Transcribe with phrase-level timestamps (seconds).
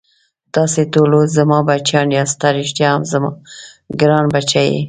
[0.55, 3.29] تاسې ټوله زما بچیان یاست، ته ريښتا هم زما
[3.99, 4.79] ګران بچی یې.